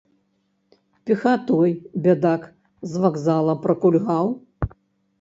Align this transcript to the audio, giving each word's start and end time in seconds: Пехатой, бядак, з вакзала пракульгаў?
Пехатой, 1.09 1.71
бядак, 2.07 2.49
з 2.95 3.05
вакзала 3.07 3.59
пракульгаў? 3.67 4.37